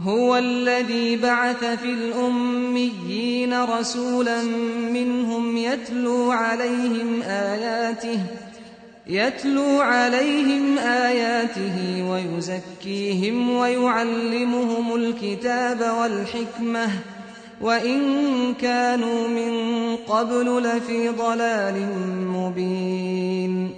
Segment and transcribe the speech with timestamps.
[0.00, 4.42] هو الذي بعث في الأميين رسولا
[4.92, 8.20] منهم يتلو عليهم آياته
[9.06, 16.88] يتلو عليهم آياته ويزكيهم ويعلمهم الكتاب والحكمة
[17.60, 18.00] وإن
[18.54, 21.76] كانوا من قبل لفي ضلال
[22.26, 23.70] مبين.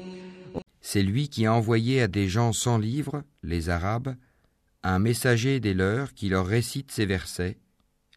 [0.81, 4.15] C'est lui qui a envoyé à des gens sans livre, les Arabes,
[4.85, 7.57] un messager des leurs qui leur récite ces versets,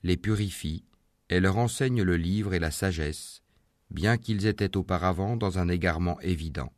[0.03, 0.83] les purifie
[1.29, 3.41] et leur enseigne le livre et la sagesse,
[3.89, 6.71] bien qu'ils étaient auparavant dans un égarement évident.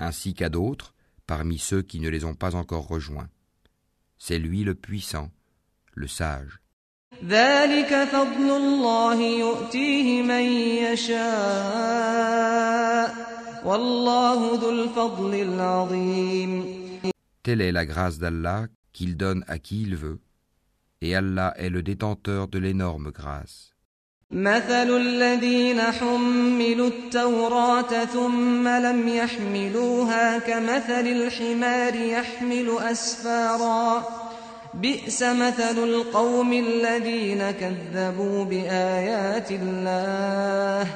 [0.00, 0.94] Ainsi qu'à d'autres,
[1.28, 3.28] parmi ceux qui ne les ont pas encore rejoints.
[4.18, 5.30] C'est lui le puissant,
[5.94, 6.60] le sage.
[7.28, 10.42] ذلك فضل الله يؤتيه من
[10.86, 12.28] يشاء.
[13.64, 16.64] والله ذو الفضل العظيم.
[17.42, 20.20] Telle est la grâce d'Allah qu'il donne à qui il veut,
[21.00, 23.72] et Allah est le détenteur de l'énorme grâce.
[24.30, 34.27] مثل الذين حملوا التوراة ثم لم يحملوها كمثل الحمار يحمل أسفارا.
[34.73, 40.87] بئس مثل القوم الذين كذبوا بآيات الله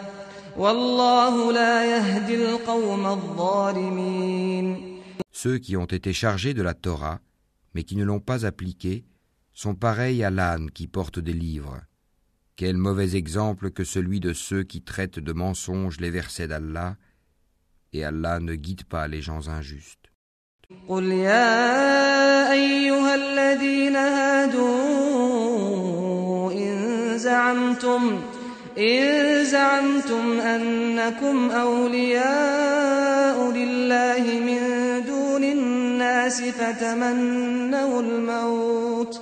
[0.57, 4.97] والله لا يهدي القوم الظالمين
[5.31, 7.19] Ceux qui ont été chargés de la Torah,
[7.75, 9.05] mais qui ne l'ont pas appliquée,
[9.53, 11.81] sont pareils à l'âne qui porte des livres.
[12.55, 16.97] Quel mauvais exemple que celui de ceux qui traitent de mensonges les versets d'Allah,
[17.93, 20.00] et Allah ne guide pas les gens injustes.
[20.88, 24.72] قل يا أيها الذين هادوا
[26.52, 28.20] إن زعمتم
[28.78, 34.60] إن زعمتم أنكم أولياء لله من
[35.06, 39.20] دون الناس فتمنوا الموت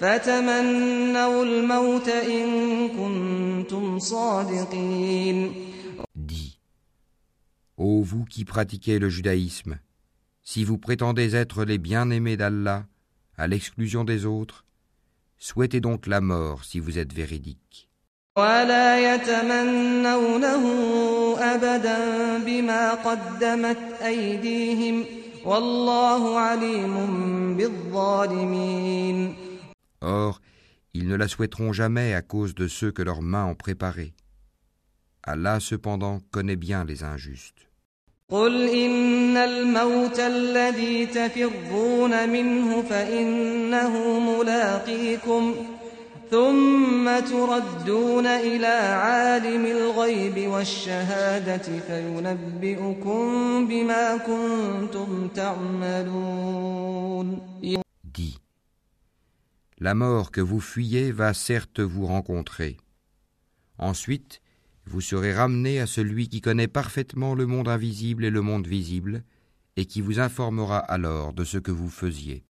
[0.00, 5.52] فتمنوا الموت إن كنتم صادقين.
[6.16, 6.58] Dis,
[7.76, 9.78] ô vous qui pratiquez le judaïsme,
[10.42, 12.86] Si vous prétendez être les bien-aimés d'Allah,
[13.36, 14.64] à l'exclusion des autres,
[15.38, 17.88] souhaitez donc la mort si vous êtes véridique.
[30.02, 30.40] Or,
[30.94, 34.14] ils ne la souhaiteront jamais à cause de ceux que leurs mains ont préparés.
[35.22, 37.69] Allah cependant connaît bien les injustes.
[38.30, 45.54] قل إن الموت الذي تفرون منه فإنه ملاقيكم
[46.30, 53.26] ثم تردون إلى عالم الغيب والشهادة فينبئكم
[53.68, 56.60] بما كنتم تعملون
[58.04, 58.38] Dis,
[59.78, 62.76] la mort que vous fuyez va certes vous rencontrer.
[63.78, 64.40] Ensuite,
[64.86, 69.22] vous serez ramené à celui qui connaît parfaitement le monde invisible et le monde visible,
[69.76, 72.44] et qui vous informera alors de ce que vous faisiez.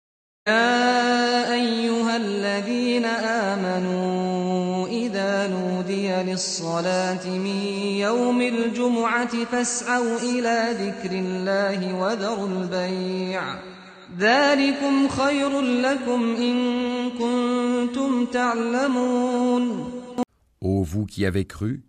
[20.61, 21.86] Ô vous qui avez cru,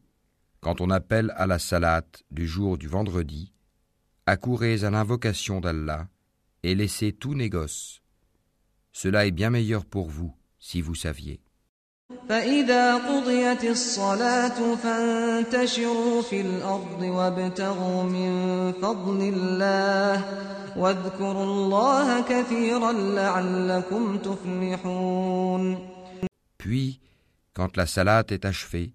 [0.67, 3.53] quand on appelle à la salate du jour du vendredi,
[4.27, 6.09] accourez à l'invocation d'Allah
[6.63, 8.01] et laissez tout négoce.
[8.93, 11.41] Cela est bien meilleur pour vous si vous saviez.
[12.29, 20.25] فإذا قضيت الصلاة فانتشروا في الأرض وابتغوا من فضل الله
[20.77, 25.79] واذكروا الله كثيرا لعلكم تفلحون
[26.59, 27.01] Puis,
[27.55, 28.95] quand la salate est achevée,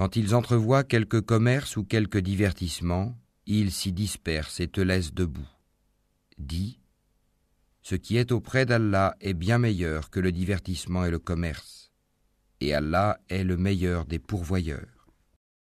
[0.00, 5.46] Quand ils entrevoient quelque commerce ou quelque divertissement, ils s'y dispersent et te laissent debout.
[6.38, 6.80] Dis,
[7.82, 11.92] ce qui est auprès d'Allah est bien meilleur que le divertissement et le commerce,
[12.62, 14.99] et Allah est le meilleur des pourvoyeurs.